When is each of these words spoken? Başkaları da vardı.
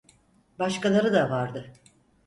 Başkaları 0.59 1.13
da 1.13 1.29
vardı. 1.29 1.73